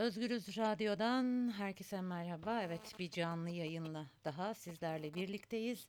[0.00, 2.62] Özgürüz Radyo'dan herkese merhaba.
[2.62, 5.86] Evet bir canlı yayınla daha sizlerle birlikteyiz.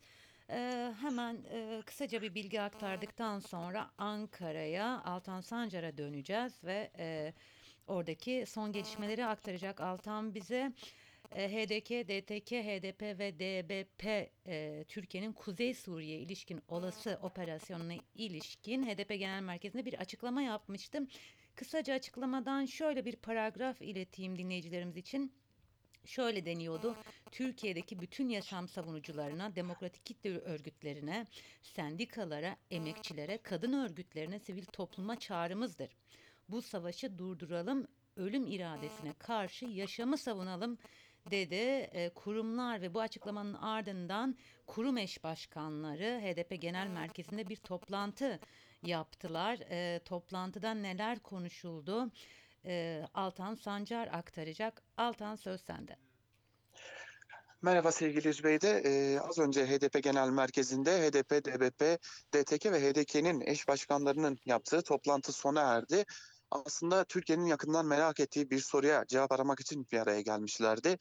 [0.50, 7.34] Ee, hemen e, kısaca bir bilgi aktardıktan sonra Ankara'ya Altan Sancar'a döneceğiz ve e,
[7.88, 10.72] oradaki son gelişmeleri aktaracak Altan bize.
[11.36, 19.10] E, HDK, DTK, HDP ve DBP e, Türkiye'nin Kuzey Suriye ilişkin olası operasyonuna ilişkin HDP
[19.10, 21.08] Genel Merkezi'nde bir açıklama yapmıştım.
[21.56, 25.34] Kısaca açıklamadan şöyle bir paragraf ileteyim dinleyicilerimiz için.
[26.06, 26.96] Şöyle deniyordu.
[27.32, 31.28] Türkiye'deki bütün yaşam savunucularına, demokratik kitle örgütlerine,
[31.62, 35.90] sendikalara, emekçilere, kadın örgütlerine, sivil topluma çağrımızdır.
[36.50, 40.78] Bu savaşı durduralım, ölüm iradesine karşı yaşamı savunalım
[41.32, 41.56] dedi.
[41.56, 48.40] E, kurumlar ve bu açıklamanın ardından kurum eş başkanları HDP Genel Merkezi'nde bir toplantı
[48.84, 49.60] yaptılar.
[49.70, 52.12] E, toplantıda neler konuşuldu?
[52.66, 54.82] E, Altan Sancar aktaracak.
[54.98, 55.96] Altan söz sende.
[57.62, 58.82] Merhaba sevgili Üzbey'de.
[58.86, 62.00] Ee, az önce HDP Genel Merkezi'nde HDP, DBP,
[62.34, 66.06] DTK ve HDK'nin eş başkanlarının yaptığı toplantı sona erdi.
[66.52, 70.98] Aslında Türkiye'nin yakından merak ettiği bir soruya cevap aramak için bir araya gelmişlerdi.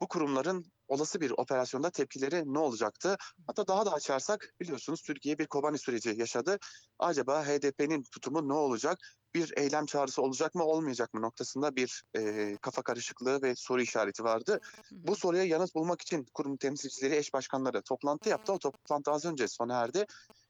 [0.00, 3.16] Bu kurumların olası bir operasyonda tepkileri ne olacaktı?
[3.46, 6.58] Hatta daha da açarsak biliyorsunuz Türkiye bir Kobani süreci yaşadı.
[6.98, 8.98] Acaba HDP'nin tutumu ne olacak?
[9.34, 14.24] Bir eylem çağrısı olacak mı olmayacak mı noktasında bir e, kafa karışıklığı ve soru işareti
[14.24, 14.60] vardı.
[14.92, 18.52] Bu soruya yanıt bulmak için kurum temsilcileri, eş başkanları toplantı yaptı.
[18.52, 20.06] O toplantı az önce sona erdi.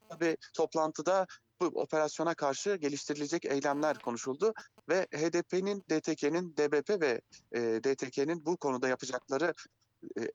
[0.08, 1.26] Tabii toplantıda
[1.60, 4.54] bu operasyona karşı geliştirilecek eylemler konuşuldu
[4.88, 7.20] ve HDP'nin, DTK'nin, DBP ve
[7.52, 9.54] e, DTK'nin bu konuda yapacakları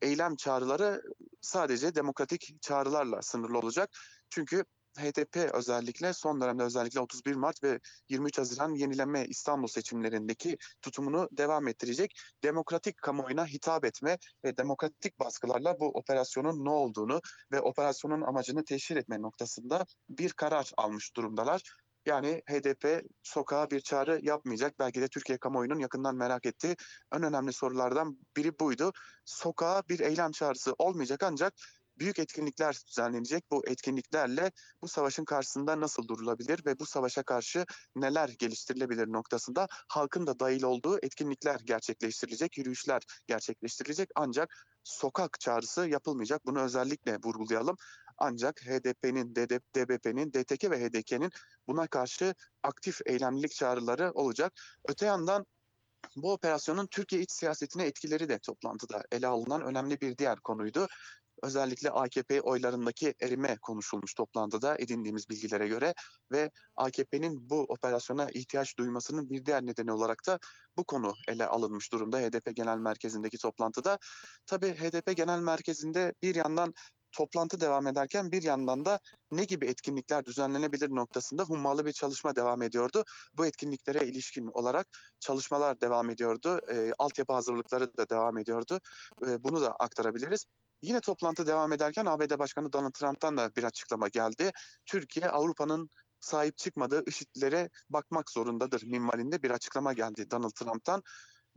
[0.01, 1.01] eylem çağrıları
[1.41, 3.89] sadece demokratik çağrılarla sınırlı olacak.
[4.29, 4.65] Çünkü
[4.97, 11.67] HDP özellikle son dönemde özellikle 31 Mart ve 23 Haziran yenilenme İstanbul seçimlerindeki tutumunu devam
[11.67, 12.13] ettirecek.
[12.43, 17.21] Demokratik kamuoyuna hitap etme ve demokratik baskılarla bu operasyonun ne olduğunu
[17.51, 21.61] ve operasyonun amacını teşhir etme noktasında bir karar almış durumdalar.
[22.05, 24.79] Yani HDP sokağa bir çağrı yapmayacak.
[24.79, 26.75] Belki de Türkiye kamuoyunun yakından merak ettiği
[27.15, 28.91] en önemli sorulardan biri buydu.
[29.25, 31.53] Sokağa bir eylem çağrısı olmayacak ancak
[31.99, 33.51] büyük etkinlikler düzenlenecek.
[33.51, 34.51] Bu etkinliklerle
[34.81, 37.65] bu savaşın karşısında nasıl durulabilir ve bu savaşa karşı
[37.95, 44.09] neler geliştirilebilir noktasında halkın da dahil olduğu etkinlikler gerçekleştirilecek, yürüyüşler gerçekleştirilecek.
[44.15, 44.49] Ancak
[44.83, 46.45] sokak çağrısı yapılmayacak.
[46.45, 47.75] Bunu özellikle vurgulayalım.
[48.17, 49.35] Ancak HDP'nin,
[49.75, 51.31] DBP'nin, DTK ve HDK'nin
[51.67, 54.53] buna karşı aktif eylemlilik çağrıları olacak.
[54.87, 55.45] Öte yandan
[56.15, 60.87] bu operasyonun Türkiye iç siyasetine etkileri de toplantıda ele alınan önemli bir diğer konuydu.
[61.43, 65.93] Özellikle AKP oylarındaki erime konuşulmuş toplantıda edindiğimiz bilgilere göre
[66.31, 70.39] ve AKP'nin bu operasyona ihtiyaç duymasının bir diğer nedeni olarak da
[70.77, 73.99] bu konu ele alınmış durumda HDP Genel Merkezi'ndeki toplantıda.
[74.45, 76.73] Tabii HDP Genel Merkezi'nde bir yandan
[77.15, 78.99] toplantı devam ederken bir yandan da
[79.31, 83.03] ne gibi etkinlikler düzenlenebilir noktasında hummalı bir çalışma devam ediyordu.
[83.33, 84.87] Bu etkinliklere ilişkin olarak
[85.19, 86.59] çalışmalar devam ediyordu.
[86.71, 88.79] E, altyapı hazırlıkları da devam ediyordu.
[89.27, 90.45] E, bunu da aktarabiliriz.
[90.81, 94.51] Yine toplantı devam ederken ABD Başkanı Donald Trump'tan da bir açıklama geldi.
[94.85, 95.89] Türkiye Avrupa'nın
[96.19, 101.03] sahip çıkmadığı IŞİD'lere bakmak zorundadır minvalinde bir açıklama geldi Donald Trump'tan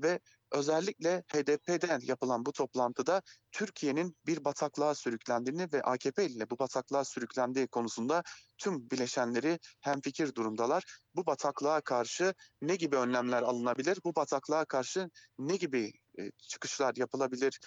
[0.02, 0.20] ve
[0.52, 3.22] özellikle HDP'den yapılan bu toplantıda
[3.52, 8.22] Türkiye'nin bir bataklığa sürüklendiğini ve AKP ile bu bataklığa sürüklendiği konusunda
[8.58, 10.84] tüm bileşenleri hemfikir durumdalar.
[11.14, 13.98] Bu bataklığa karşı ne gibi önlemler alınabilir?
[14.04, 17.60] Bu bataklığa karşı ne gibi e, çıkışlar yapılabilir?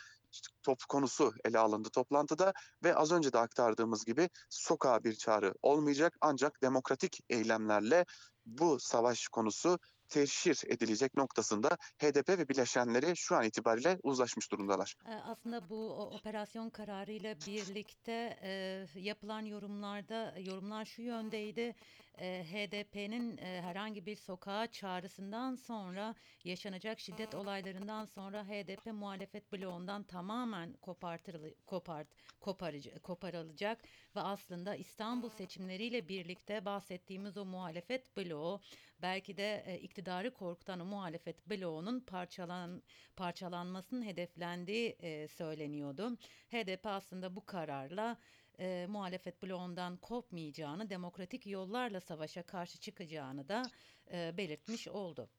[0.63, 2.53] Top konusu ele alındı toplantıda
[2.83, 8.05] ve az önce de aktardığımız gibi sokağa bir çağrı olmayacak ancak demokratik eylemlerle
[8.45, 9.79] bu savaş konusu
[10.11, 14.95] teşhir edilecek noktasında HDP ve bileşenleri şu an itibariyle uzlaşmış durumdalar.
[15.23, 21.75] Aslında bu operasyon kararıyla birlikte e, yapılan yorumlarda yorumlar şu yöndeydi.
[22.17, 30.03] E, HDP'nin e, herhangi bir sokağa çağrısından sonra yaşanacak şiddet olaylarından sonra HDP muhalefet bloğundan
[30.03, 32.07] tamamen kopartırılı, kopart,
[32.39, 33.83] koparıcı, koparılacak
[34.15, 38.61] ve aslında İstanbul seçimleriyle birlikte bahsettiğimiz o muhalefet bloğu
[39.01, 42.83] belki de e, iktidarı korkutan o muhalefet bloğunun parçalan,
[43.15, 46.17] parçalanmasının hedeflendiği e, söyleniyordu.
[46.51, 48.17] HDP aslında bu kararla
[48.59, 53.63] e, muhalefet bloğundan kopmayacağını, demokratik yollarla savaşa karşı çıkacağını da
[54.11, 55.29] e, belirtmiş oldu.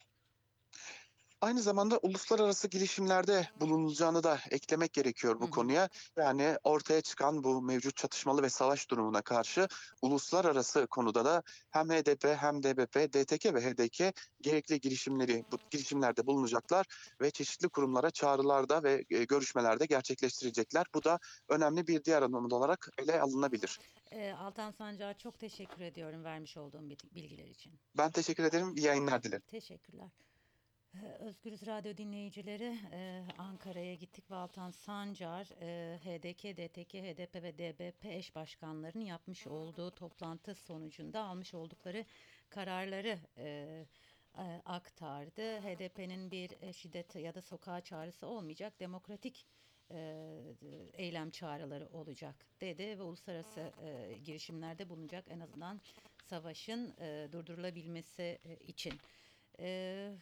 [1.42, 5.50] Aynı zamanda uluslararası girişimlerde bulunulacağını da eklemek gerekiyor bu hı.
[5.50, 5.88] konuya.
[6.16, 9.66] Yani ortaya çıkan bu mevcut çatışmalı ve savaş durumuna karşı
[10.02, 16.86] uluslararası konuda da hem HDP hem DBP, DTK ve HDK gerekli girişimleri bu girişimlerde bulunacaklar
[17.20, 20.86] ve çeşitli kurumlara çağrılarda ve, eee, görüşmelerde gerçekleştirecekler.
[20.94, 21.18] Bu da
[21.48, 23.78] önemli bir diğer adım olarak ele alınabilir.
[24.12, 27.80] Eee, Altan Sancar çok teşekkür ediyorum vermiş olduğun bil bilgiler için.
[27.94, 28.76] Ben teşekkür ederim.
[28.76, 29.42] İyi yayınlar dilerim.
[29.46, 30.10] Teşekkürler.
[30.94, 37.58] Eee, Özgürüz Radyo dinleyicileri, eee, Ankara'ya gittik ve Altan Sancar, eee, HDK, DTK, HDP ve
[37.58, 42.04] DBP eş başkanlarının yapmış olduğu toplantı sonucunda almış oldukları
[42.50, 43.86] kararları eee,
[44.64, 45.60] aktardı.
[45.60, 49.46] HDP'nin bir e, şiddet ya da sokağa çağrısı olmayacak, demokratik
[50.94, 53.72] eylem çağrıları olacak dedi ve uluslararası
[54.24, 55.80] girişimlerde bulunacak en azından
[56.24, 56.94] savaşın
[57.32, 58.92] durdurulabilmesi e, için.
[59.58, 60.12] Eee,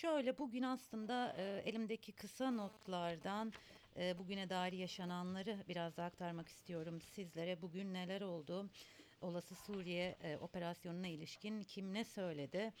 [0.00, 3.52] şöyle bugün aslında eee, elimdeki kısa notlardan
[3.96, 7.62] eee, bugüne dair yaşananları biraz da aktarmak istiyorum sizlere.
[7.62, 8.70] Bugün neler oldu?
[9.20, 12.72] Olası Suriye eee, operasyonuna ilişkin kim ne söyledi?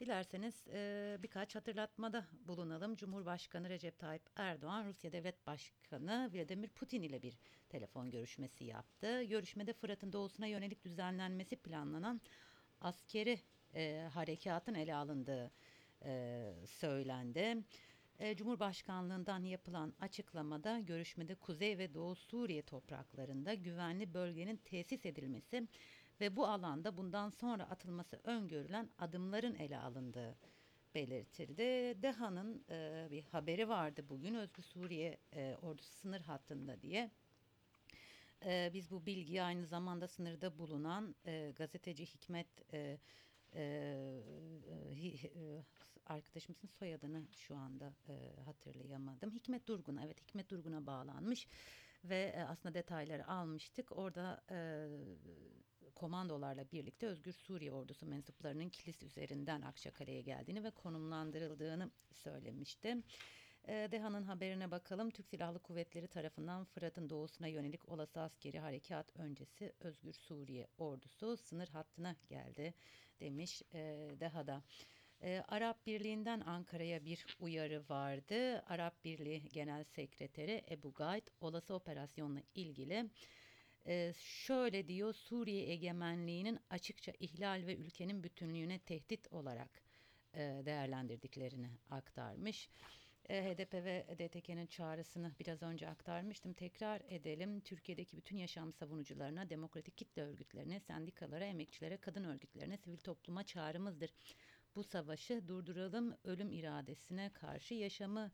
[0.00, 2.96] Dilerseniz eee, birkaç hatırlatmada bulunalım.
[2.96, 7.38] Cumhurbaşkanı Recep Tayyip Erdoğan, Rusya Devlet Başkanı Vladimir Putin ile bir
[7.68, 9.22] telefon görüşmesi yaptı.
[9.22, 12.20] Görüşmede Fırat'ın doğusuna yönelik düzenlenmesi planlanan
[12.80, 13.40] askeri
[13.74, 15.50] eee, harekatın ele alındığı
[16.04, 17.56] eee, söylendi.
[18.20, 25.68] Eee, Cumhurbaşkanlığından yapılan açıklamada görüşmede Kuzey ve Doğu Suriye topraklarında güvenli bölgenin tesis edilmesi
[26.20, 30.38] ve bu alanda bundan sonra atılması öngörülen adımların ele alındığı
[30.94, 31.62] belirtildi.
[32.02, 37.10] DEHA'nın eee, bir haberi vardı bugün Özgür Suriye eee, ordusu sınır hattında diye.
[38.44, 42.98] Eee, biz bu bilgiyi aynı zamanda sınırda bulunan eee, gazeteci Hikmet eee,
[44.94, 45.64] hi- hi- eee,
[46.06, 49.30] arkadaşımızın soyadını şu anda eee, hatırlayamadım.
[49.30, 51.46] Hikmet Durgun'a evet Hikmet Durgun'a bağlanmış
[52.04, 53.96] ve e, aslında detayları almıştık.
[53.98, 54.88] Orada eee,
[55.94, 62.96] komandolarla birlikte Özgür Suriye ordusu mensuplarının Kilis üzerinden Akçakale'ye geldiğini ve konumlandırıldığını söylemişti.
[63.68, 65.10] Eee, DEHA'nın haberine bakalım.
[65.10, 71.68] Türk Silahlı Kuvvetleri tarafından Fırat'ın doğusuna yönelik olası askeri harekat öncesi Özgür Suriye ordusu sınır
[71.68, 72.74] hattına geldi
[73.20, 74.62] demiş eee DEHA'da.
[75.22, 78.62] Eee, Arap Birliği'nden Ankara'ya bir uyarı vardı.
[78.66, 83.10] Arap Birliği Genel Sekreteri Ebu Gaid olası operasyonla ilgili
[83.86, 89.82] eee, şöyle diyor Suriye egemenliğinin açıkça ihlal ve ülkenin bütünlüğüne tehdit olarak
[90.34, 92.68] eee, değerlendirdiklerini aktarmış.
[93.28, 96.52] E, HDP ve DTK'nin çağrısını biraz önce aktarmıştım.
[96.52, 97.60] Tekrar edelim.
[97.60, 104.10] Türkiye'deki bütün yaşam savunucularına, demokratik kitle örgütlerine, sendikalara, emekçilere, kadın örgütlerine, sivil topluma çağrımızdır.
[104.76, 108.30] Bu savaşı durduralım, ölüm iradesine karşı yaşamı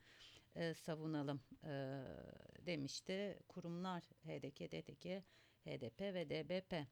[0.56, 2.02] e, savunalım e,
[2.66, 3.38] demişti.
[3.48, 5.06] Kurumlar HDK, DTK,
[5.64, 6.86] HDP ve DBP.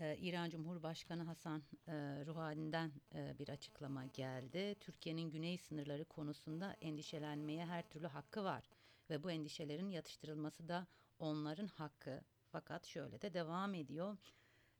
[0.00, 1.92] Ee, İran Cumhurbaşkanı Hasan e,
[2.26, 4.76] Ruhani'den e, bir açıklama geldi.
[4.80, 8.70] Türkiye'nin güney sınırları konusunda endişelenmeye her türlü hakkı var
[9.10, 10.86] ve bu endişelerin yatıştırılması da
[11.18, 12.20] onların hakkı.
[12.52, 14.16] Fakat şöyle de devam ediyor.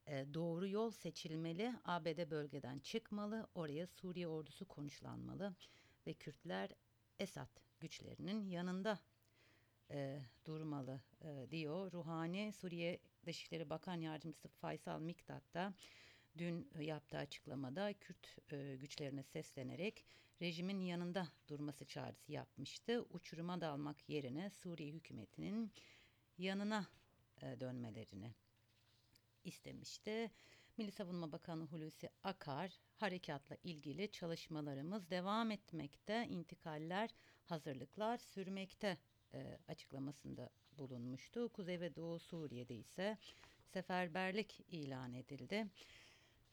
[0.07, 5.55] E, doğru yol seçilmeli, ABD bölgeden çıkmalı, oraya Suriye ordusu konuşlanmalı
[6.07, 6.71] ve Kürtler
[7.19, 8.99] Esad güçlerinin yanında
[9.93, 11.93] e, durmalı e, diyor.
[11.93, 15.75] Ruhani Suriye Dışişleri Bakan Yardımcısı Faysal Miktat da
[16.39, 20.05] dün yaptığı açıklamada Kürt e, güçlerine seslenerek
[20.43, 23.07] rejimin yanında durması çağrısı yapmıştı.
[23.11, 25.73] Uçuruma dalmak yerine Suriye hükümetinin
[26.39, 26.87] yanına
[27.43, 28.35] e, dönmelerini
[29.45, 30.31] istemişti.
[30.77, 37.11] Milli Savunma Bakanı Hulusi Akar harekatla ilgili çalışmalarımız devam etmekte, intikaller,
[37.45, 38.99] hazırlıklar sürmekte
[39.35, 41.49] e, açıklamasında bulunmuştu.
[41.49, 43.19] Kuzey ve Doğu Suriye'de ise
[43.67, 45.67] seferberlik ilan edildi.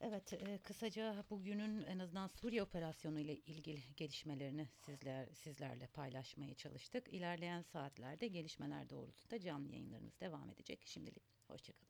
[0.01, 7.13] Evet, e, kısaca bugünün en azından Suriye operasyonu ile ilgili gelişmelerini sizler sizlerle paylaşmaya çalıştık.
[7.13, 10.81] İlerleyen saatlerde gelişmeler doğrultusunda canlı yayınlarımız devam edecek.
[10.85, 11.88] Şimdilik hoşçakalın.